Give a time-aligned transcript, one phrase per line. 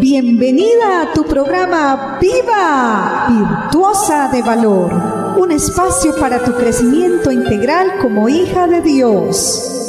[0.00, 4.92] Bienvenida a tu programa Viva, Virtuosa de Valor,
[5.38, 9.83] un espacio para tu crecimiento integral como hija de Dios.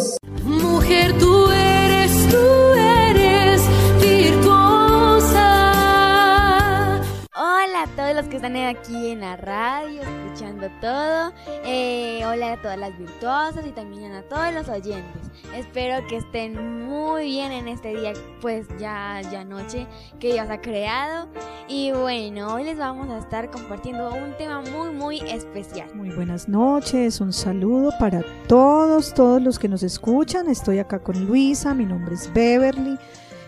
[8.15, 11.33] Los que están aquí en la radio, escuchando todo.
[11.65, 15.21] Eh, hola a todas las virtuosas y también a todos los oyentes.
[15.53, 19.85] Espero que estén muy bien en este día, pues ya, ya noche
[20.17, 21.27] que Dios ha creado.
[21.67, 25.93] Y bueno, hoy les vamos a estar compartiendo un tema muy, muy especial.
[25.93, 30.47] Muy buenas noches, un saludo para todos, todos los que nos escuchan.
[30.47, 32.97] Estoy acá con Luisa, mi nombre es Beverly.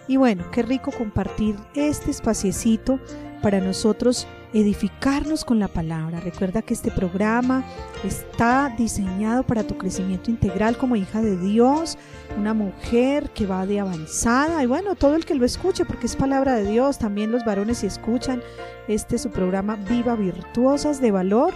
[0.09, 3.00] Y bueno, qué rico compartir este espaciecito
[3.42, 6.20] para nosotros edificarnos con la palabra.
[6.20, 7.64] Recuerda que este programa
[8.04, 11.98] está diseñado para tu crecimiento integral como hija de Dios,
[12.38, 16.16] una mujer que va de avanzada y bueno, todo el que lo escuche porque es
[16.16, 18.42] palabra de Dios, también los varones si escuchan
[18.88, 21.53] este su programa Viva Virtuosas de Valor,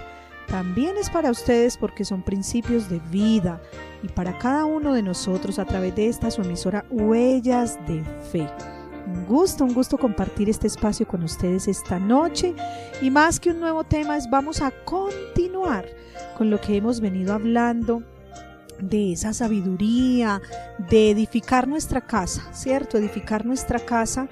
[0.47, 3.62] también es para ustedes porque son principios de vida
[4.03, 8.81] y para cada uno de nosotros a través de esta su emisora Huellas de Fe.
[9.07, 12.53] Un gusto, un gusto compartir este espacio con ustedes esta noche.
[13.02, 15.85] Y más que un nuevo tema es vamos a continuar
[16.38, 18.03] con lo que hemos venido hablando
[18.79, 20.41] de esa sabiduría,
[20.89, 22.97] de edificar nuestra casa, ¿cierto?
[22.97, 24.27] Edificar nuestra casa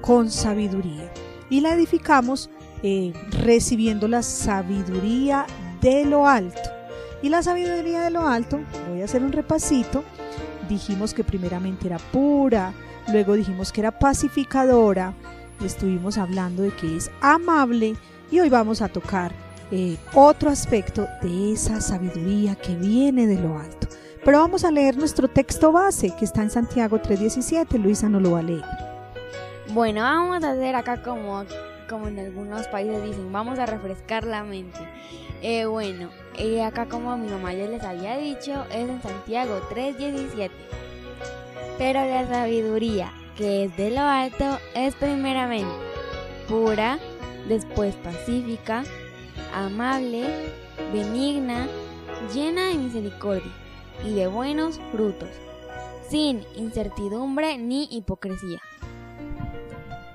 [0.00, 1.12] con sabiduría.
[1.50, 2.50] Y la edificamos
[2.82, 3.12] eh,
[3.42, 5.46] recibiendo la sabiduría
[5.80, 6.60] de lo alto.
[7.22, 10.02] Y la sabiduría de lo alto, voy a hacer un repasito,
[10.68, 12.72] dijimos que primeramente era pura,
[13.08, 15.14] luego dijimos que era pacificadora,
[15.64, 17.96] estuvimos hablando de que es amable
[18.30, 19.32] y hoy vamos a tocar
[19.70, 23.88] eh, otro aspecto de esa sabiduría que viene de lo alto.
[24.24, 27.78] Pero vamos a leer nuestro texto base que está en Santiago 3.17.
[27.82, 28.64] Luisa no lo va a leer.
[29.70, 31.44] Bueno, vamos a hacer acá como,
[31.88, 34.78] como en algunos países dicen, vamos a refrescar la mente.
[35.40, 40.50] Eh, bueno, eh, acá como mi mamá ya les había dicho, es en Santiago 3.17.
[41.78, 45.72] Pero la sabiduría que es de lo alto es primeramente
[46.48, 46.98] pura,
[47.48, 48.84] después pacífica,
[49.54, 50.24] amable,
[50.92, 51.66] benigna,
[52.34, 53.52] llena de misericordia
[54.04, 55.30] y de buenos frutos,
[56.08, 58.60] sin incertidumbre ni hipocresía.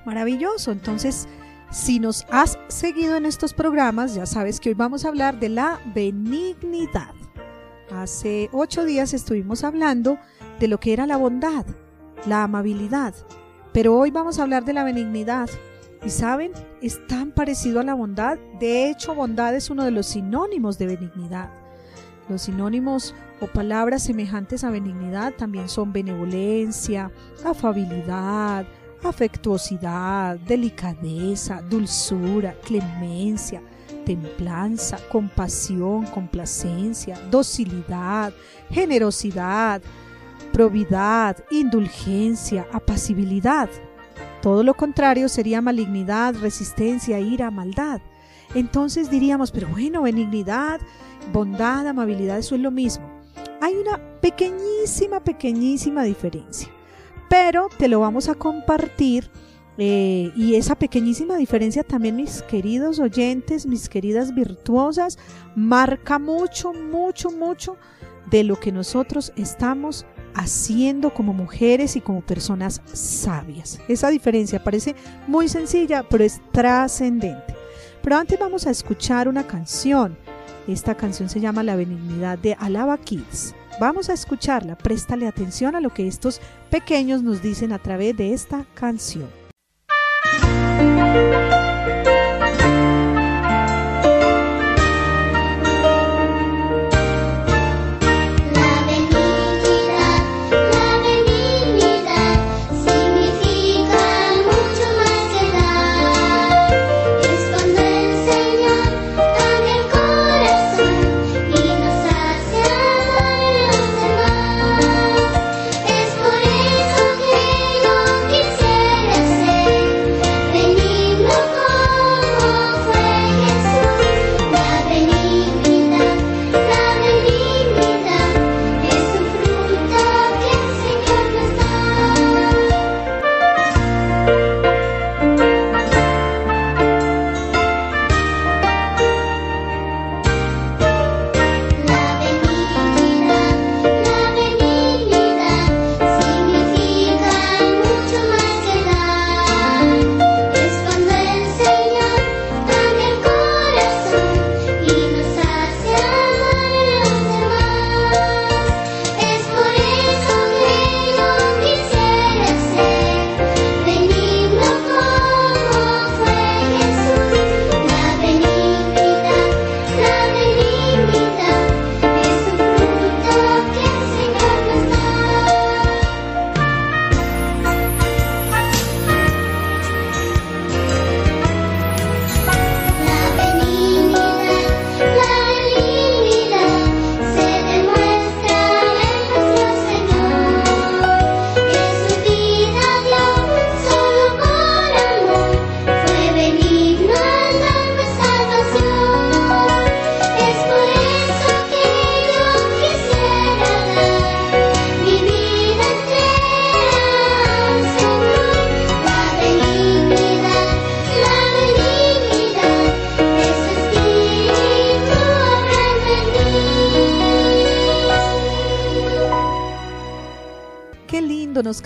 [0.05, 1.27] Maravilloso, entonces
[1.71, 5.49] si nos has seguido en estos programas, ya sabes que hoy vamos a hablar de
[5.49, 7.13] la benignidad.
[7.91, 10.17] Hace ocho días estuvimos hablando
[10.59, 11.65] de lo que era la bondad,
[12.25, 13.13] la amabilidad,
[13.73, 15.49] pero hoy vamos a hablar de la benignidad.
[16.05, 16.51] Y saben,
[16.81, 18.37] es tan parecido a la bondad.
[18.59, 21.49] De hecho, bondad es uno de los sinónimos de benignidad.
[22.29, 27.11] Los sinónimos o palabras semejantes a benignidad también son benevolencia,
[27.45, 28.65] afabilidad,
[29.03, 33.61] afectuosidad, delicadeza, dulzura, clemencia,
[34.05, 38.33] templanza, compasión, complacencia, docilidad,
[38.69, 39.81] generosidad,
[40.51, 43.69] probidad, indulgencia, apacibilidad.
[44.41, 48.01] Todo lo contrario sería malignidad, resistencia, ira, maldad.
[48.53, 50.79] Entonces diríamos, pero bueno, benignidad,
[51.33, 53.09] bondad, amabilidad, eso es lo mismo.
[53.61, 56.69] Hay una pequeñísima, pequeñísima diferencia,
[57.29, 59.29] pero te lo vamos a compartir
[59.77, 65.19] eh, y esa pequeñísima diferencia también, mis queridos oyentes, mis queridas virtuosas,
[65.55, 67.77] marca mucho, mucho, mucho
[68.29, 70.05] de lo que nosotros estamos
[70.37, 73.79] haciendo como mujeres y como personas sabias.
[73.87, 74.95] Esa diferencia parece
[75.27, 77.55] muy sencilla, pero es trascendente.
[78.01, 80.15] Pero antes vamos a escuchar una canción.
[80.67, 83.55] Esta canción se llama La benignidad de Alaba Kids.
[83.79, 86.39] Vamos a escucharla, préstale atención a lo que estos
[86.69, 89.46] pequeños nos dicen a través de esta canción.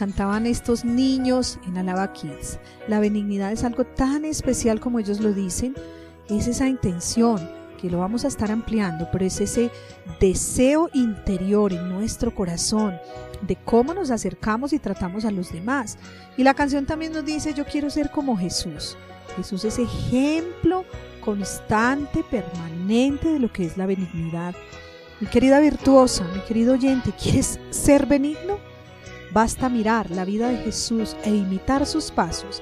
[0.02, 2.58] Cantaban estos niños en Alaba Kids.
[2.88, 5.76] La benignidad es algo tan especial como ellos lo dicen.
[6.28, 7.48] Es esa intención
[7.80, 9.70] que lo vamos a estar ampliando, pero es ese
[10.20, 12.96] deseo interior en nuestro corazón
[13.44, 16.00] de cómo nos acercamos y tratamos a los demás.
[16.36, 18.98] Y la canción también nos dice, yo quiero ser como Jesús.
[19.38, 20.84] Jesús es ejemplo
[21.24, 24.56] constante, permanente de lo que es la benignidad.
[25.20, 28.71] Mi querida virtuosa, mi querido oyente, ¿quieres ser benigno?
[29.34, 32.62] Basta mirar la vida de Jesús e imitar sus pasos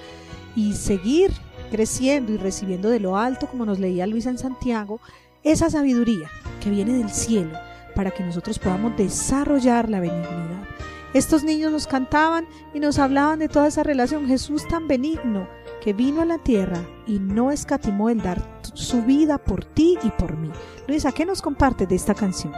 [0.55, 1.31] y seguir
[1.71, 4.99] creciendo y recibiendo de lo alto, como nos leía Luis en Santiago,
[5.43, 6.29] esa sabiduría
[6.61, 7.57] que viene del cielo
[7.95, 10.67] para que nosotros podamos desarrollar la benignidad.
[11.13, 14.27] Estos niños nos cantaban y nos hablaban de toda esa relación.
[14.27, 15.47] Jesús tan benigno
[15.81, 20.09] que vino a la tierra y no escatimó el dar su vida por ti y
[20.11, 20.51] por mí.
[20.87, 22.53] Luisa, ¿qué nos comparte de esta canción?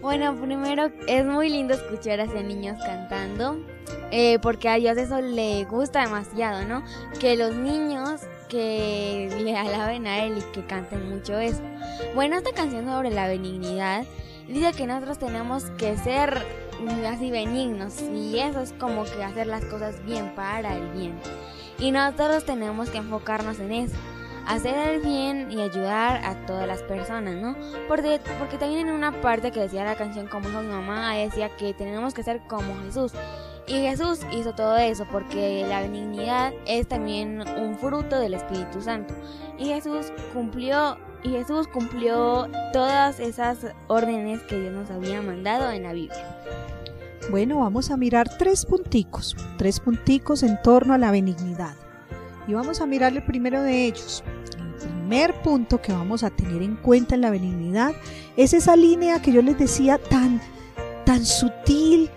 [0.00, 3.58] Bueno, primero es muy lindo escuchar a esos niños cantando,
[4.10, 6.82] eh, porque a Dios eso le gusta demasiado, ¿no?
[7.20, 11.60] Que los niños que le alaben a Él y que canten mucho eso.
[12.14, 14.06] Bueno, esta canción sobre la benignidad
[14.48, 16.46] dice que nosotros tenemos que ser
[17.06, 21.12] así benignos y eso es como que hacer las cosas bien para el bien.
[21.78, 23.96] Y nosotros tenemos que enfocarnos en eso
[24.50, 27.56] hacer el bien y ayudar a todas las personas, ¿no?
[27.86, 31.54] Porque, porque también en una parte que decía la canción como dijo mi mamá, decía
[31.56, 33.12] que tenemos que ser como Jesús.
[33.66, 39.14] Y Jesús hizo todo eso porque la benignidad es también un fruto del Espíritu Santo.
[39.58, 45.84] Y Jesús cumplió y Jesús cumplió todas esas órdenes que Dios nos había mandado en
[45.84, 46.38] la Biblia.
[47.30, 51.74] Bueno, vamos a mirar tres punticos, tres punticos en torno a la benignidad.
[52.48, 54.24] Y vamos a mirar el primero de ellos.
[55.10, 57.90] Primer punto que vamos a tener en cuenta en la benignidad
[58.36, 60.40] es esa línea que yo les decía tan,
[61.04, 62.08] tan sutil,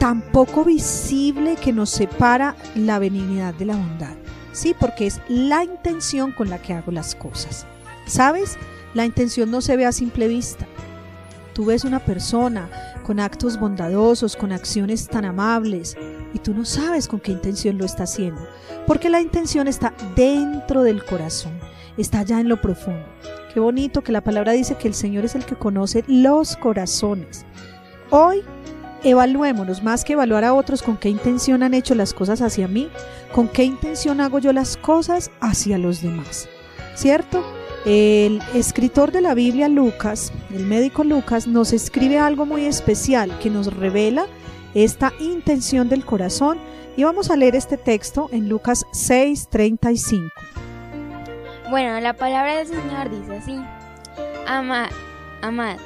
[0.00, 4.16] tan poco visible que nos separa la benignidad de la bondad.
[4.50, 7.64] Sí, porque es la intención con la que hago las cosas.
[8.06, 8.58] ¿Sabes?
[8.92, 10.66] La intención no se ve a simple vista.
[11.54, 12.68] Tú ves una persona
[13.04, 15.96] con actos bondadosos, con acciones tan amables,
[16.34, 18.40] y tú no sabes con qué intención lo está haciendo,
[18.86, 21.52] porque la intención está dentro del corazón,
[21.96, 23.04] está allá en lo profundo.
[23.52, 27.44] Qué bonito que la palabra dice que el Señor es el que conoce los corazones.
[28.10, 28.42] Hoy
[29.02, 32.88] evaluémonos más que evaluar a otros con qué intención han hecho las cosas hacia mí,
[33.32, 36.48] con qué intención hago yo las cosas hacia los demás.
[36.94, 37.42] ¿Cierto?
[37.86, 43.48] El escritor de la Biblia, Lucas, el médico Lucas, nos escribe algo muy especial que
[43.48, 44.26] nos revela
[44.74, 46.58] esta intención del corazón
[46.96, 50.30] y vamos a leer este texto en Lucas 6:35.
[51.70, 53.60] Bueno, la palabra del Señor dice así,
[54.46, 54.90] amad,
[55.42, 55.76] amad,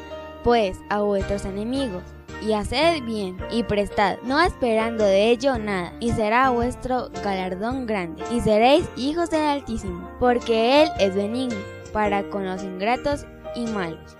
[0.42, 2.02] pues a vuestros enemigos
[2.42, 8.22] y haced bien y prestad, no esperando de ello nada, y será vuestro galardón grande,
[8.30, 11.56] y seréis hijos del Altísimo, porque Él es benigno
[11.92, 14.16] para con los ingratos y malos.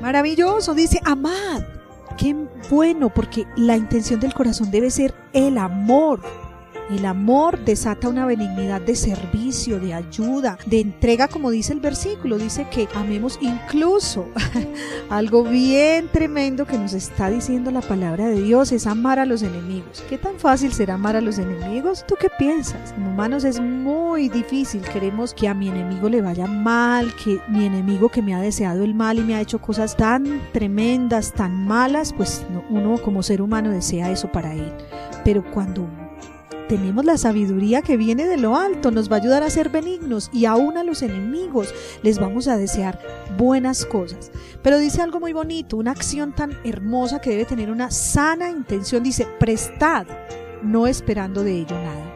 [0.00, 1.62] Maravilloso, dice, amad.
[2.18, 2.34] Qué
[2.68, 6.20] bueno, porque la intención del corazón debe ser el amor.
[6.90, 12.38] El amor desata una benignidad de servicio, de ayuda, de entrega, como dice el versículo.
[12.38, 14.26] Dice que amemos incluso.
[15.10, 19.42] Algo bien tremendo que nos está diciendo la palabra de Dios es amar a los
[19.42, 20.02] enemigos.
[20.08, 22.06] ¿Qué tan fácil será amar a los enemigos?
[22.08, 22.92] ¿Tú qué piensas?
[22.92, 24.80] Como humanos es muy difícil.
[24.80, 28.82] Queremos que a mi enemigo le vaya mal, que mi enemigo que me ha deseado
[28.82, 33.42] el mal y me ha hecho cosas tan tremendas, tan malas, pues uno como ser
[33.42, 34.72] humano desea eso para él.
[35.24, 35.86] Pero cuando
[36.68, 40.30] tenemos la sabiduría que viene de lo alto, nos va a ayudar a ser benignos
[40.32, 43.00] y aún a los enemigos les vamos a desear
[43.36, 44.30] buenas cosas.
[44.62, 49.02] Pero dice algo muy bonito, una acción tan hermosa que debe tener una sana intención,
[49.02, 50.06] dice, prestad,
[50.62, 52.14] no esperando de ello nada.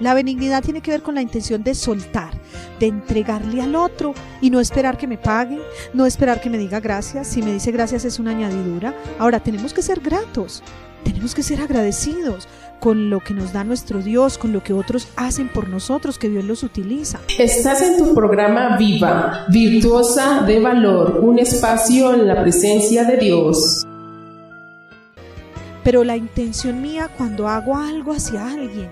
[0.00, 2.34] La benignidad tiene que ver con la intención de soltar,
[2.80, 5.58] de entregarle al otro y no esperar que me pague,
[5.92, 7.28] no esperar que me diga gracias.
[7.28, 8.94] Si me dice gracias es una añadidura.
[9.18, 10.64] Ahora tenemos que ser gratos,
[11.04, 12.48] tenemos que ser agradecidos
[12.84, 16.28] con lo que nos da nuestro Dios, con lo que otros hacen por nosotros, que
[16.28, 17.18] Dios los utiliza.
[17.38, 23.86] Estás en tu programa Viva, virtuosa de valor, un espacio en la presencia de Dios.
[25.82, 28.90] Pero la intención mía cuando hago algo hacia alguien,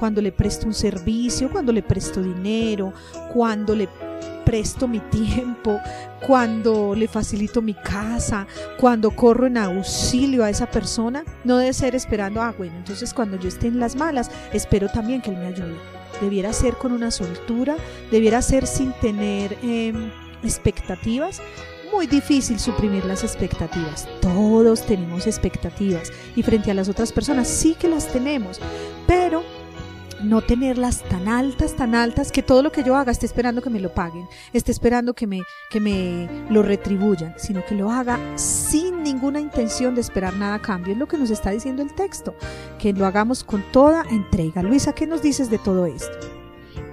[0.00, 2.92] cuando le presto un servicio, cuando le presto dinero,
[3.32, 3.88] cuando le
[4.48, 5.78] presto mi tiempo,
[6.26, 8.46] cuando le facilito mi casa,
[8.80, 13.38] cuando corro en auxilio a esa persona, no debe ser esperando, ah, bueno, entonces cuando
[13.38, 15.76] yo esté en las malas, espero también que Él me ayude.
[16.22, 17.76] Debiera ser con una soltura,
[18.10, 20.10] debiera ser sin tener em,
[20.42, 21.42] expectativas.
[21.92, 24.06] muy difícil suprimir las expectativas.
[24.20, 28.60] Todos tenemos expectativas y frente a las otras personas sí que las tenemos,
[29.06, 29.42] pero
[30.22, 33.70] no tenerlas tan altas, tan altas, que todo lo que yo haga esté esperando que
[33.70, 38.18] me lo paguen, esté esperando que me, que me lo retribuyan, sino que lo haga
[38.36, 40.92] sin ninguna intención de esperar nada a cambio.
[40.92, 42.34] Es lo que nos está diciendo el texto,
[42.78, 44.62] que lo hagamos con toda entrega.
[44.62, 46.38] Luisa, ¿qué nos dices de todo esto?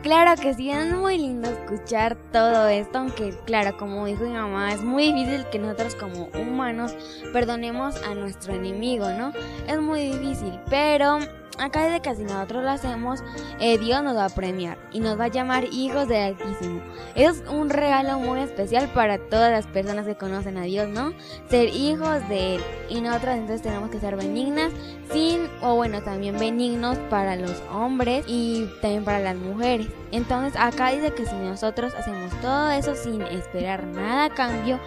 [0.05, 4.71] Claro que sí, es muy lindo escuchar todo esto, aunque claro, como dijo mi mamá,
[4.71, 6.95] es muy difícil que nosotros como humanos
[7.33, 9.31] perdonemos a nuestro enemigo, ¿no?
[9.67, 11.17] Es muy difícil, pero
[11.57, 13.23] acá desde que si nosotros lo hacemos,
[13.59, 16.81] eh, Dios nos va a premiar y nos va a llamar hijos del Altísimo.
[17.15, 21.13] Es un regalo muy especial para todas las personas que conocen a Dios, ¿no?
[21.49, 22.61] Ser hijos de Él.
[22.89, 24.73] Y nosotros entonces tenemos que ser benignas,
[25.11, 29.87] sin, o bueno, también benignos para los hombres y también para las mujeres.
[30.11, 34.79] Entonces acá dice que si nosotros hacemos todo eso sin esperar nada a cambio,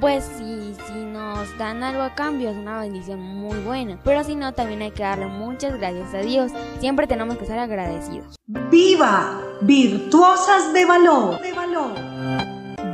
[0.00, 3.98] pues si, si nos dan algo a cambio es una bendición muy buena.
[4.04, 6.52] Pero si no, también hay que darle muchas gracias a Dios.
[6.80, 8.36] Siempre tenemos que ser agradecidos.
[8.70, 9.40] ¡Viva!
[9.62, 11.40] Virtuosas de valor.
[11.40, 11.92] De valor.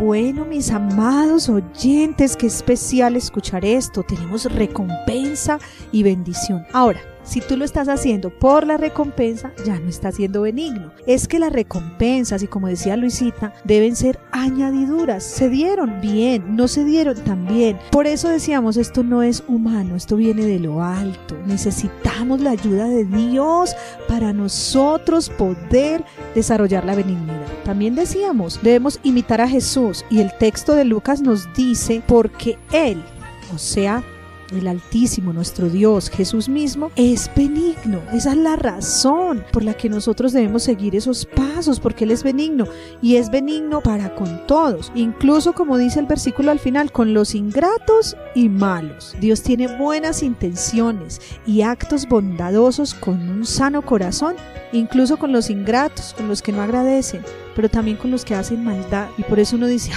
[0.00, 4.02] Bueno, mis amados oyentes, qué especial escuchar esto.
[4.02, 5.58] Tenemos recompensa
[5.92, 6.64] y bendición.
[6.72, 10.90] Ahora, si tú lo estás haciendo por la recompensa, ya no estás siendo benigno.
[11.06, 15.22] Es que las recompensas, y como decía Luisita, deben ser añadiduras.
[15.22, 17.78] Se dieron bien, no se dieron también.
[17.92, 21.36] Por eso decíamos, esto no es humano, esto viene de lo alto.
[21.46, 23.76] Necesitamos la ayuda de Dios
[24.08, 27.46] para nosotros poder desarrollar la benignidad.
[27.64, 33.00] También decíamos, debemos imitar a Jesús y el texto de Lucas nos dice, porque Él,
[33.54, 34.02] o sea,
[34.58, 38.00] el Altísimo, nuestro Dios, Jesús mismo, es benigno.
[38.12, 42.22] Esa es la razón por la que nosotros debemos seguir esos pasos, porque Él es
[42.22, 42.66] benigno
[43.02, 47.34] y es benigno para con todos, incluso como dice el versículo al final, con los
[47.34, 49.14] ingratos y malos.
[49.20, 54.36] Dios tiene buenas intenciones y actos bondadosos con un sano corazón,
[54.72, 57.22] incluso con los ingratos, con los que no agradecen,
[57.54, 59.08] pero también con los que hacen maldad.
[59.18, 59.92] Y por eso uno dice,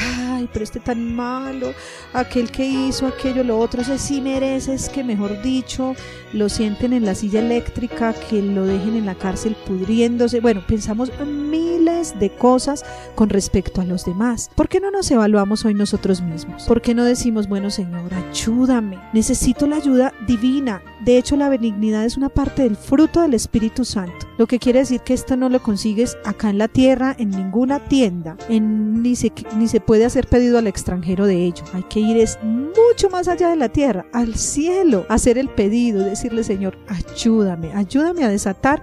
[0.51, 1.73] pero este tan malo,
[2.13, 5.95] aquel que hizo aquello, lo otro, ese sí merece, es que mejor dicho,
[6.33, 10.39] lo sienten en la silla eléctrica, que lo dejen en la cárcel pudriéndose.
[10.39, 12.83] Bueno, pensamos miles de cosas
[13.15, 14.49] con respecto a los demás.
[14.55, 16.63] ¿Por qué no nos evaluamos hoy nosotros mismos?
[16.63, 18.99] ¿Por qué no decimos, bueno Señor, ayúdame?
[19.13, 20.81] Necesito la ayuda divina.
[21.01, 24.27] De hecho, la benignidad es una parte del fruto del Espíritu Santo.
[24.37, 27.79] Lo que quiere decir que esto no lo consigues acá en la tierra, en ninguna
[27.87, 31.63] tienda, en, ni, se, ni se puede hacer pedido al extranjero de ello.
[31.73, 36.03] Hay que ir es mucho más allá de la tierra, al cielo, hacer el pedido,
[36.03, 38.81] decirle Señor, ayúdame, ayúdame a desatar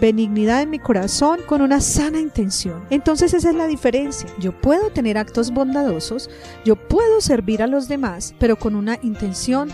[0.00, 2.84] benignidad en mi corazón con una sana intención.
[2.90, 4.28] Entonces esa es la diferencia.
[4.38, 6.30] Yo puedo tener actos bondadosos,
[6.64, 9.68] yo puedo servir a los demás, pero con una intención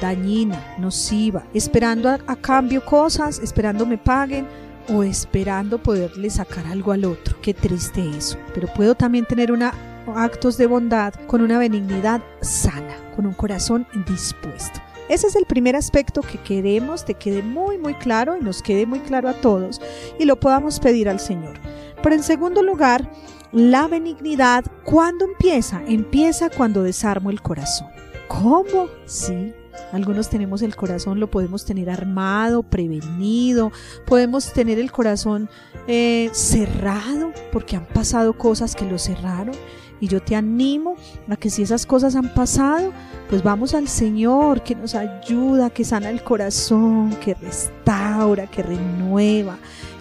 [0.00, 4.46] dañina, nociva, esperando a, a cambio cosas, esperando me paguen,
[4.88, 7.36] o esperando poderle sacar algo al otro.
[7.42, 8.38] Qué triste eso.
[8.54, 9.74] Pero puedo también tener una,
[10.14, 14.80] actos de bondad con una benignidad sana, con un corazón dispuesto.
[15.08, 18.84] Ese es el primer aspecto que queremos te quede muy muy claro y nos quede
[18.84, 19.80] muy claro a todos
[20.18, 21.58] y lo podamos pedir al Señor.
[22.02, 23.10] Pero en segundo lugar,
[23.52, 25.82] la benignidad, ¿cuándo empieza?
[25.86, 27.88] Empieza cuando desarmo el corazón.
[28.28, 28.88] ¿Cómo?
[29.06, 29.54] Sí,
[29.92, 33.72] algunos tenemos el corazón, lo podemos tener armado, prevenido,
[34.06, 35.48] podemos tener el corazón
[35.86, 39.54] eh, cerrado porque han pasado cosas que lo cerraron.
[40.00, 40.94] Y yo te animo
[41.28, 42.92] a que si esas cosas han pasado,
[43.28, 49.58] pues vamos al Señor que nos ayuda, que sana el corazón, que restaura, que renueva,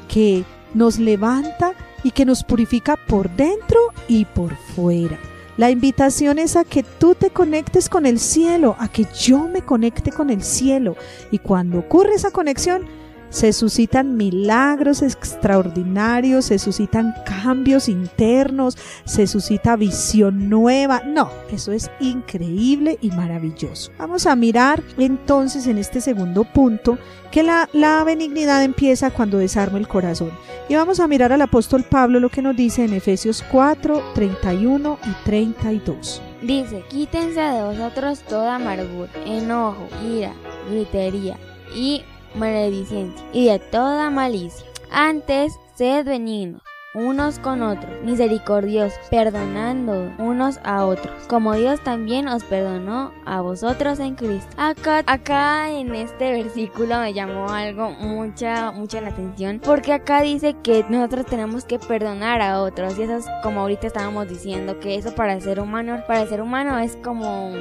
[0.07, 0.43] que
[0.75, 5.17] nos levanta y que nos purifica por dentro y por fuera.
[5.57, 9.63] La invitación es a que tú te conectes con el cielo, a que yo me
[9.63, 10.95] conecte con el cielo.
[11.31, 12.85] Y cuando ocurre esa conexión,
[13.29, 21.01] se suscitan milagros extraordinarios, se suscitan cambios internos, se suscita visión nueva.
[21.05, 23.91] No, eso es increíble y maravilloso.
[23.97, 26.97] Vamos a mirar entonces en este segundo punto
[27.31, 30.31] que la, benignidad empieza cuando desarma el corazón.
[30.69, 34.99] Y vamos a mirar al apóstol Pablo lo que nos dice en Efesios 4, 31
[35.03, 36.21] y 32.
[36.41, 40.33] Dice, quítense de vosotros toda amargura, enojo, ira,
[40.69, 41.37] gritería
[41.75, 42.03] y
[42.35, 44.65] maledicencia y de toda malicia.
[44.91, 46.61] Antes, sed benignos,
[46.97, 53.99] unos con otros, misericordiosos, perdonando unos a otros, como Dios también os perdonó a vosotros
[53.99, 54.49] en Cristo.
[54.57, 60.55] Acá, acá en este versículo me llamó algo mucha, mucha la atención, porque acá dice
[60.63, 64.95] que nosotros tenemos que perdonar a otros, y eso es como ahorita estábamos diciendo, que
[64.95, 67.51] eso para ser humano, para el ser humano es como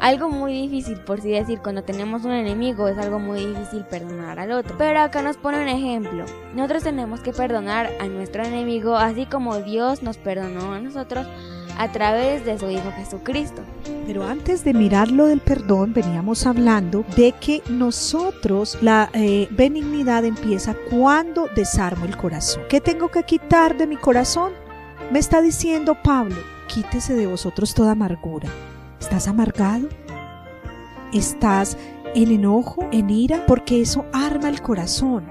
[0.00, 4.40] algo muy difícil, por si decir, cuando tenemos un enemigo es algo muy difícil perdonar
[4.40, 4.74] al otro.
[4.76, 6.24] Pero acá nos pone un ejemplo.
[6.56, 11.26] Nosotros tenemos que perdonar a nuestro enemigo así como Dios nos perdonó a nosotros
[11.78, 13.62] a través de su Hijo Jesucristo.
[14.06, 20.24] Pero antes de mirar lo del perdón, veníamos hablando de que nosotros, la eh, benignidad
[20.24, 22.64] empieza cuando desarmo el corazón.
[22.68, 24.52] ¿Qué tengo que quitar de mi corazón?
[25.12, 26.36] Me está diciendo Pablo,
[26.66, 28.48] quítese de vosotros toda amargura.
[29.02, 29.88] ¿Estás amargado?
[31.12, 31.76] ¿Estás
[32.14, 33.44] en enojo, en ira?
[33.48, 35.24] Porque eso arma el corazón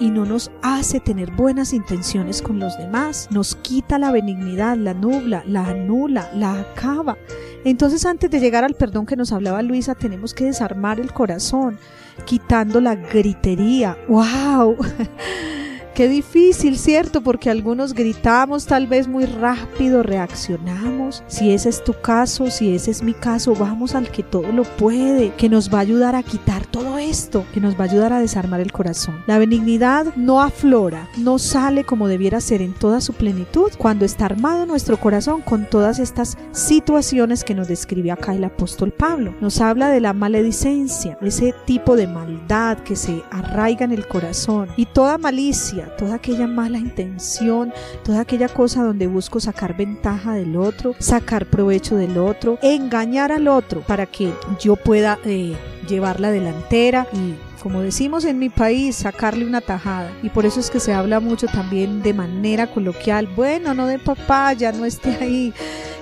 [0.00, 4.92] y no nos hace tener buenas intenciones con los demás, nos quita la benignidad, la
[4.92, 7.16] nubla, la anula, la acaba.
[7.64, 11.78] Entonces antes de llegar al perdón que nos hablaba Luisa, tenemos que desarmar el corazón,
[12.24, 13.96] quitando la gritería.
[14.08, 14.78] ¡Wow!
[15.94, 17.20] Qué difícil, ¿cierto?
[17.20, 21.22] Porque algunos gritamos tal vez muy rápido, reaccionamos.
[21.26, 24.62] Si ese es tu caso, si ese es mi caso, vamos al que todo lo
[24.64, 28.14] puede, que nos va a ayudar a quitar todo esto, que nos va a ayudar
[28.14, 29.22] a desarmar el corazón.
[29.26, 34.24] La benignidad no aflora, no sale como debiera ser en toda su plenitud cuando está
[34.24, 39.34] armado nuestro corazón con todas estas situaciones que nos describe acá el apóstol Pablo.
[39.42, 44.70] Nos habla de la maledicencia, ese tipo de maldad que se arraiga en el corazón
[44.78, 47.72] y toda malicia toda aquella mala intención,
[48.04, 53.48] toda aquella cosa donde busco sacar ventaja del otro, sacar provecho del otro, engañar al
[53.48, 55.54] otro para que yo pueda eh,
[55.88, 60.10] llevar la delantera y como decimos en mi país, sacarle una tajada.
[60.22, 64.00] Y por eso es que se habla mucho también de manera coloquial, bueno, no de
[64.00, 65.54] papá, ya no esté ahí.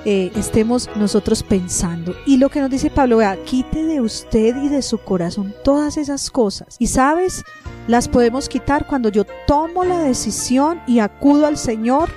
[0.06, 2.14] Eh, estemos nosotros pensando.
[2.24, 5.98] Y lo que nos dice Pablo, vea, quite de usted y de su corazón todas
[5.98, 6.76] esas cosas.
[6.78, 7.44] Y sabes,
[7.90, 12.08] las podemos quitar cuando yo tomo la decisión y acudo al Señor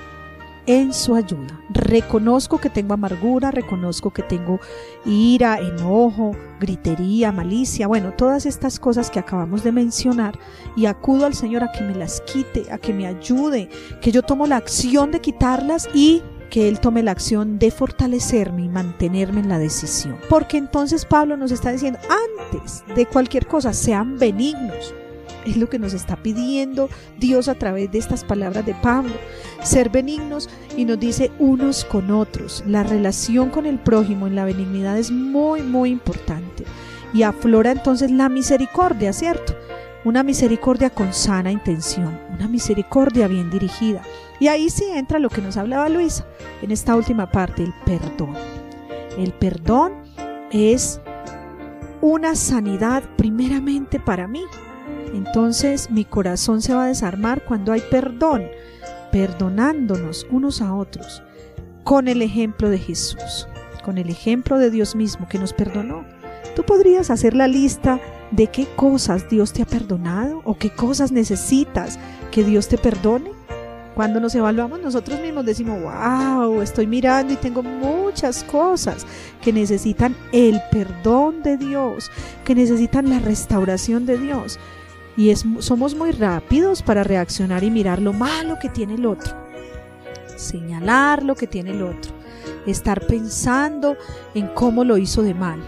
[0.67, 1.59] en su ayuda.
[1.71, 4.59] Reconozco que tengo amargura, reconozco que tengo
[5.03, 10.37] ira, enojo, gritería, malicia, bueno, todas estas cosas que acabamos de mencionar
[10.75, 13.67] y acudo al Señor a que me las quite, a que me ayude,
[13.99, 18.61] que yo tomo la acción de quitarlas y que Él tome la acción de fortalecerme
[18.61, 20.17] y mantenerme en la decisión.
[20.29, 21.97] Porque entonces Pablo nos está diciendo,
[22.51, 24.93] antes de cualquier cosa, sean benignos,
[25.45, 29.13] es lo que nos está pidiendo Dios a través de estas palabras de Pablo.
[29.61, 32.63] Ser benignos y nos dice unos con otros.
[32.67, 36.63] La relación con el prójimo en la benignidad es muy, muy importante.
[37.13, 39.55] Y aflora entonces la misericordia, ¿cierto?
[40.03, 44.01] Una misericordia con sana intención, una misericordia bien dirigida.
[44.39, 46.25] Y ahí sí entra lo que nos hablaba Luisa
[46.61, 48.35] en esta última parte, el perdón.
[49.17, 49.93] El perdón
[50.51, 50.99] es
[52.01, 54.43] una sanidad primeramente para mí,
[55.13, 58.43] entonces mi corazón se va a desarmar cuando hay perdón,
[59.11, 61.23] perdonándonos unos a otros,
[61.83, 63.47] con el ejemplo de Jesús,
[63.83, 66.05] con el ejemplo de Dios mismo que nos perdonó.
[66.55, 67.99] Tú podrías hacer la lista
[68.31, 71.99] de qué cosas Dios te ha perdonado o qué cosas necesitas
[72.31, 73.31] que Dios te perdone.
[73.95, 79.05] Cuando nos evaluamos nosotros mismos decimos, wow, estoy mirando y tengo muchas cosas
[79.41, 82.09] que necesitan el perdón de Dios,
[82.43, 84.59] que necesitan la restauración de Dios.
[85.15, 89.33] Y somos muy rápidos para reaccionar y mirar lo malo que tiene el otro.
[90.35, 92.11] Señalar lo que tiene el otro.
[92.65, 93.95] Estar pensando
[94.33, 95.61] en cómo lo hizo de mal.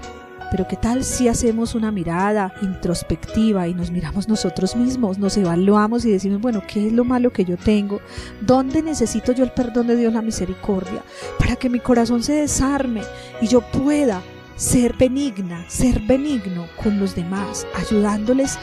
[0.51, 6.05] Pero qué tal si hacemos una mirada introspectiva y nos miramos nosotros mismos, nos evaluamos
[6.05, 7.99] y decimos, bueno, ¿qué es lo malo que yo tengo?
[8.41, 11.03] ¿Dónde necesito yo el perdón de Dios, la misericordia?
[11.39, 13.01] Para que mi corazón se desarme
[13.41, 14.21] y yo pueda
[14.55, 18.57] ser benigna, ser benigno con los demás, ayudándoles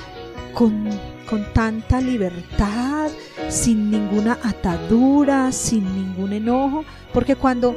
[0.53, 0.89] con,
[1.55, 3.11] tanta libertad,
[3.49, 7.75] sin ninguna atadura, sin ningún enojo, porque cuando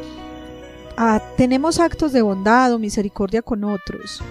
[0.98, 4.22] ah, tenemos actos de bondad o misericordia con otros,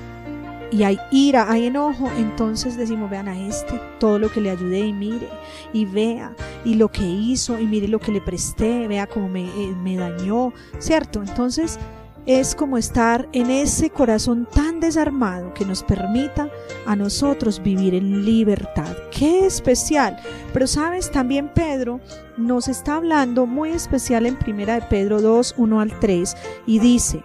[0.71, 4.81] y hay ira, hay enojo, entonces decimos, vean a este, todo lo que le ayudé
[4.81, 5.29] y mire,
[5.73, 9.45] y vea, y lo que hizo, y mire lo que le presté, vea cómo me,
[9.45, 11.23] eh, me dañó, ¿cierto?
[11.23, 11.79] Entonces
[12.27, 16.49] es como estar en ese corazón tan desarmado que nos permita
[16.87, 18.97] a nosotros vivir en libertad.
[19.11, 20.19] Qué especial.
[20.53, 22.01] Pero sabes, también Pedro
[22.37, 27.23] nos está hablando muy especial en primera de Pedro 2, 1 al 3 y dice,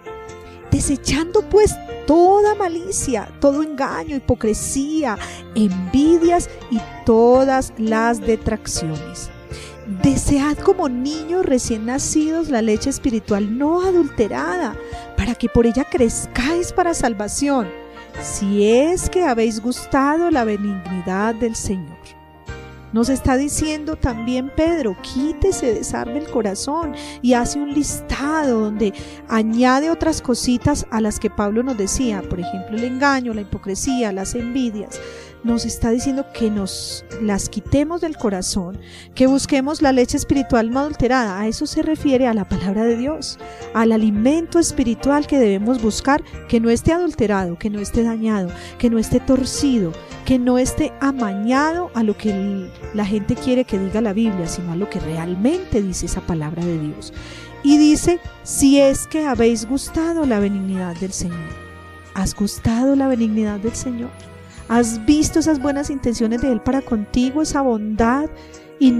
[0.70, 1.74] desechando pues
[2.06, 5.16] toda malicia, todo engaño, hipocresía,
[5.54, 9.30] envidias y todas las detracciones
[10.02, 14.76] Desead como niños recién nacidos la leche espiritual no adulterada,
[15.16, 17.68] para que por ella crezcáis para salvación,
[18.22, 21.98] si es que habéis gustado la benignidad del Señor.
[22.92, 28.92] Nos está diciendo también Pedro, quítese, desarme el corazón y hace un listado donde
[29.28, 34.10] añade otras cositas a las que Pablo nos decía, por ejemplo, el engaño, la hipocresía,
[34.10, 35.00] las envidias.
[35.42, 38.78] Nos está diciendo que nos las quitemos del corazón,
[39.14, 41.40] que busquemos la leche espiritual no adulterada.
[41.40, 43.38] A eso se refiere a la palabra de Dios,
[43.72, 48.90] al alimento espiritual que debemos buscar, que no esté adulterado, que no esté dañado, que
[48.90, 49.92] no esté torcido,
[50.26, 54.72] que no esté amañado a lo que la gente quiere que diga la Biblia, sino
[54.72, 57.14] a lo que realmente dice esa palabra de Dios.
[57.62, 61.38] Y dice, si es que habéis gustado la benignidad del Señor.
[62.14, 64.10] ¿Has gustado la benignidad del Señor?
[64.70, 68.30] ¿Has visto esas buenas intenciones de Él para contigo, esa bondad
[68.78, 68.92] y,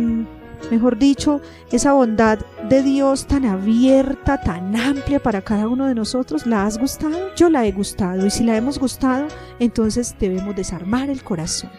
[0.68, 6.44] mejor dicho, esa bondad de Dios tan abierta, tan amplia para cada uno de nosotros?
[6.44, 7.32] ¿La has gustado?
[7.36, 9.28] Yo la he gustado y si la hemos gustado,
[9.60, 11.70] entonces debemos desarmar el corazón.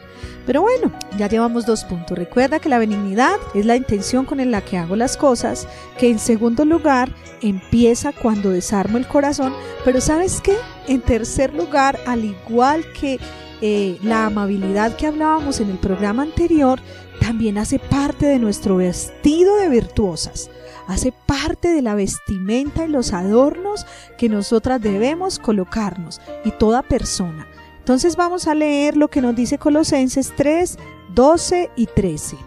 [0.45, 2.17] Pero bueno, ya llevamos dos puntos.
[2.17, 6.17] Recuerda que la benignidad es la intención con la que hago las cosas, que en
[6.17, 10.56] segundo lugar empieza cuando desarmo el corazón, pero ¿sabes qué?
[10.88, 13.19] En tercer lugar, al igual que
[13.62, 16.80] eh, la amabilidad que hablábamos en el programa anterior
[17.19, 20.50] también hace parte de nuestro vestido de virtuosas,
[20.88, 23.86] hace parte de la vestimenta y los adornos
[24.17, 27.47] que nosotras debemos colocarnos y toda persona.
[27.78, 30.78] Entonces vamos a leer lo que nos dice Colosenses 3,
[31.13, 32.38] 12 y 13.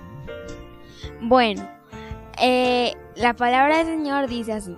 [1.22, 1.68] Bueno,
[2.40, 4.76] eh, la palabra del Señor dice así,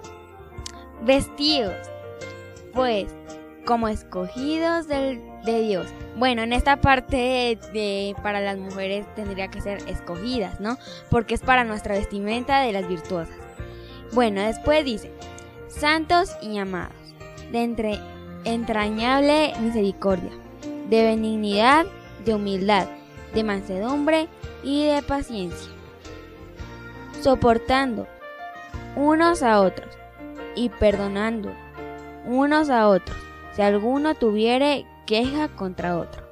[1.05, 1.75] vestidos,
[2.75, 3.07] pues,
[3.64, 5.87] como escogidos del, de Dios.
[6.17, 10.77] Bueno, en esta parte de, para las mujeres tendría que ser escogidas, ¿no?
[11.09, 13.37] Porque es para nuestra vestimenta de las virtuosas.
[14.13, 15.11] Bueno, después dice,
[15.69, 16.97] santos y amados,
[17.53, 18.01] de entre,
[18.45, 20.33] entrañable misericordia,
[20.91, 21.87] de benignidad,
[22.25, 22.89] de humildad,
[23.35, 24.29] de mansedumbre
[24.63, 25.71] y de paciencia,
[27.23, 28.07] soportando
[28.97, 29.91] unos a otros
[30.55, 31.53] y perdonando
[32.25, 33.17] unos a otros
[33.57, 36.23] si alguno tuviere queja contra otro.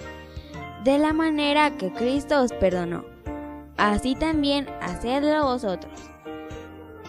[0.84, 3.04] De la manera que Cristo os perdonó,
[3.76, 5.92] así también hacedlo vosotros.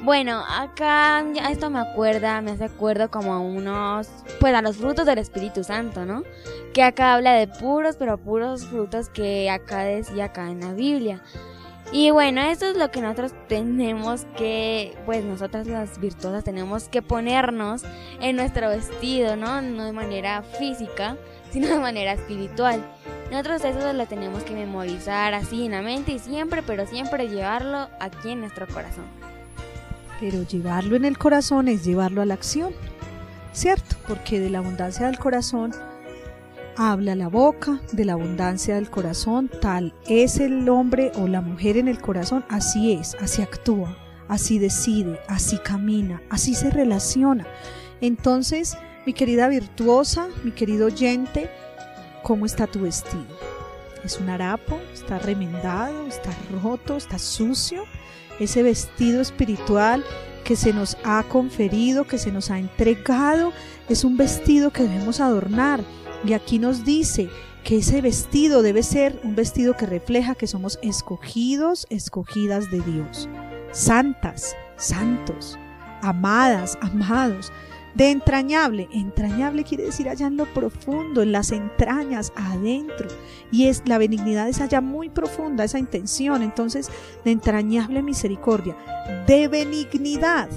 [0.02, 4.08] Bueno, acá esto me acuerda, me hace acuerdo como a unos,
[4.40, 6.24] pues a los frutos del Espíritu Santo, ¿no?
[6.74, 11.24] Que acá habla de puros, pero puros frutos que acá decía acá en la Biblia.
[11.92, 17.02] Y bueno, eso es lo que nosotros tenemos que, pues nosotras las virtuosas tenemos que
[17.02, 17.84] ponernos
[18.20, 19.62] en nuestro vestido, ¿no?
[19.62, 21.16] No de manera física,
[21.56, 22.86] sino de manera espiritual.
[23.32, 27.88] Nosotros eso lo tenemos que memorizar así en la mente y siempre, pero siempre llevarlo
[28.02, 29.06] aquí en nuestro corazón.
[30.20, 32.74] Pero llevarlo en el corazón es llevarlo a la acción,
[33.54, 33.96] ¿cierto?
[34.06, 35.72] Porque de la abundancia del corazón
[36.76, 41.78] habla la boca, de la abundancia del corazón, tal es el hombre o la mujer
[41.78, 47.48] en el corazón, así es, así actúa, así decide, así camina, así se relaciona.
[48.02, 51.50] Entonces, mi querida virtuosa, mi querido oyente,
[52.24, 53.26] ¿cómo está tu vestido?
[54.04, 54.80] ¿Es un harapo?
[54.94, 56.08] ¿Está remendado?
[56.08, 56.98] ¿Está roto?
[56.98, 57.84] ¿Está sucio?
[58.40, 60.04] Ese vestido espiritual
[60.44, 63.54] que se nos ha conferido, que se nos ha entregado,
[63.90, 65.84] es un vestido que debemos adornar.
[66.24, 67.30] Y aquí nos dice
[67.64, 73.30] que ese vestido debe ser un vestido que refleja que somos escogidos, escogidas de Dios,
[73.72, 75.58] santas, santos,
[76.02, 77.52] amadas, amados
[77.96, 78.88] de entrañable.
[78.92, 83.08] Entrañable quiere decir allá en lo profundo, en las entrañas, adentro.
[83.52, 86.44] Y es la benignidad es allá muy profunda, esa intención.
[86.44, 86.92] Entonces,
[87.24, 88.76] de entrañable misericordia,
[89.26, 90.50] de benignidad.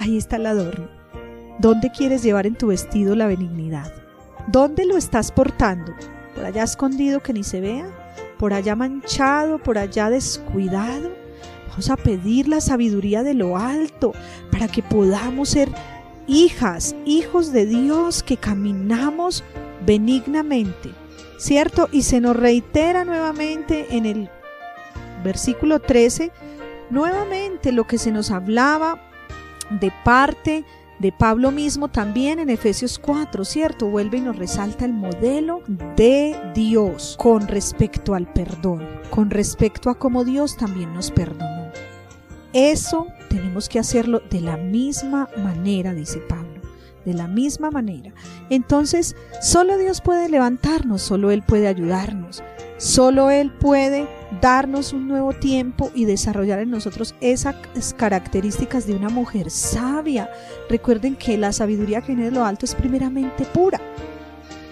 [0.00, 0.88] Ahí está el adorno.
[1.58, 3.92] ¿Dónde quieres llevar en tu vestido la benignidad?
[4.46, 5.92] ¿Dónde lo estás portando?
[6.34, 7.86] ¿Por allá escondido que ni se vea?
[8.38, 9.58] ¿Por allá manchado?
[9.58, 11.10] ¿Por allá descuidado?
[11.68, 14.12] Vamos a pedir la sabiduría de lo alto
[14.52, 15.68] para que podamos ser
[16.28, 19.42] hijas, hijos de Dios que caminamos
[19.84, 20.90] benignamente,
[21.38, 21.88] ¿cierto?
[21.90, 24.30] Y se nos reitera nuevamente en el
[25.24, 26.30] versículo 13,
[26.90, 29.00] nuevamente lo que se nos hablaba
[29.70, 30.64] de parte
[30.98, 33.86] de Pablo mismo también en Efesios 4, ¿cierto?
[33.86, 35.62] Vuelve y nos resalta el modelo
[35.96, 41.70] de Dios con respecto al perdón, con respecto a cómo Dios también nos perdonó.
[42.52, 46.60] Eso tenemos que hacerlo de la misma manera, dice Pablo,
[47.04, 48.12] de la misma manera.
[48.50, 52.42] Entonces, solo Dios puede levantarnos, solo Él puede ayudarnos,
[52.78, 54.06] solo Él puede
[54.40, 57.56] darnos un nuevo tiempo y desarrollar en nosotros esas
[57.96, 60.30] características de una mujer sabia.
[60.68, 63.80] Recuerden que la sabiduría que viene de lo alto es primeramente pura.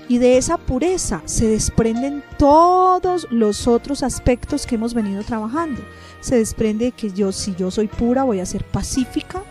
[0.09, 5.83] Y de esa pureza se desprenden todos los otros aspectos que hemos venido trabajando.
[6.21, 9.43] Se desprende de que yo, si yo soy pura, voy a ser pacífica,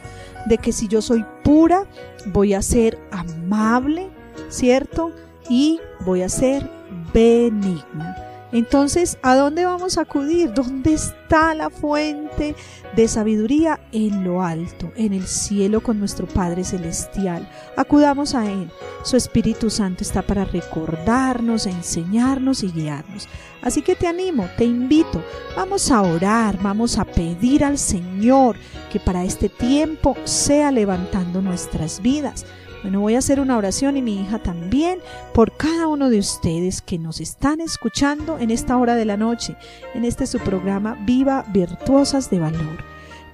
[0.45, 1.85] de que si yo soy pura,
[2.27, 4.09] voy a ser amable,
[4.49, 5.11] ¿cierto?
[5.49, 6.69] Y voy a ser
[7.13, 8.24] benigna.
[8.55, 10.53] Entonces, ¿a dónde vamos a acudir?
[10.53, 12.55] ¿Dónde está la fuente
[12.95, 13.81] de sabiduría?
[13.91, 17.49] En lo alto, en el cielo con nuestro Padre Celestial.
[17.75, 18.71] Acudamos a Él.
[19.03, 23.27] Su Espíritu Santo está para recordarnos, enseñarnos y guiarnos.
[23.61, 25.21] Así que te animo, te invito,
[25.57, 28.55] vamos a orar, vamos a pedir al Señor
[28.89, 32.45] que para este tiempo sea levantando nuestras vidas
[32.85, 34.99] bueno, voy a hacer una oración y mi hija también
[35.33, 39.55] por cada uno de ustedes que nos están escuchando en esta hora de la noche,
[39.95, 42.77] en este su programa Viva Virtuosas de Valor.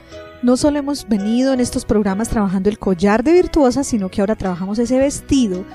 [0.43, 4.37] No solo hemos venido en estos programas trabajando el collar de virtuosa, sino que ahora
[4.37, 5.67] trabajamos ese vestido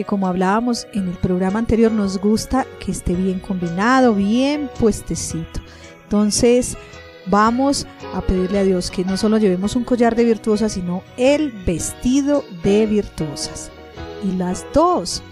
[0.00, 5.60] que como hablábamos en el programa anterior nos gusta que esté bien combinado, bien puestecito.
[6.04, 6.78] Entonces,
[7.26, 11.52] vamos a pedirle a Dios que no solo llevemos un collar de virtuosas, sino el
[11.66, 13.70] vestido de virtuosas.
[14.24, 15.22] Y las dos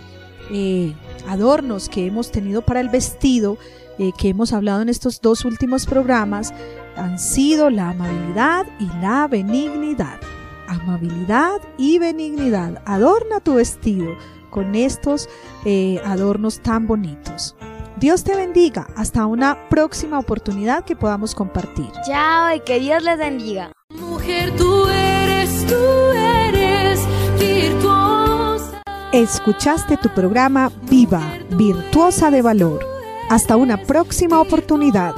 [0.51, 0.93] eh,
[1.27, 3.57] adornos que hemos tenido para el vestido,
[3.99, 6.53] eh, que hemos hablado en estos dos últimos programas,
[6.95, 10.21] han sido la amabilidad y la benignidad.
[10.67, 12.83] Amabilidad y benignidad.
[12.85, 14.15] Adorna tu vestido
[14.51, 15.29] con estos
[15.65, 17.57] eh, adornos tan bonitos.
[17.99, 18.87] Dios te bendiga.
[18.97, 21.91] Hasta una próxima oportunidad que podamos compartir.
[22.07, 23.73] Chao y que Dios les bendiga.
[23.91, 25.75] Mujer, tú eres, tú
[26.15, 27.01] eres
[27.39, 28.83] virtuosa.
[29.13, 32.87] Escuchaste tu programa Viva, Virtuosa de Valor.
[33.31, 35.15] Hasta una próxima oportunidad.